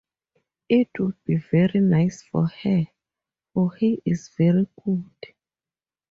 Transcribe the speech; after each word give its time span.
It 0.67 0.89
would 0.97 1.23
be 1.25 1.35
very 1.35 1.79
nice 1.79 2.23
for 2.23 2.47
her, 2.47 2.87
for 3.53 3.71
he 3.75 4.01
is 4.03 4.31
very 4.35 4.65
good. 4.83 5.11